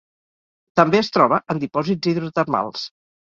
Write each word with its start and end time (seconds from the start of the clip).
També 0.79 0.99
es 1.01 1.11
troba 1.17 1.39
en 1.55 1.61
dipòsits 1.65 2.11
hidrotermals. 2.13 2.89